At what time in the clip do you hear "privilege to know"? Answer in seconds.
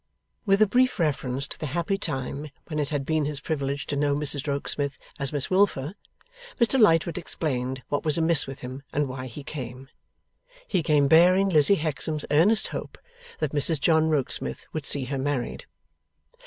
3.39-4.15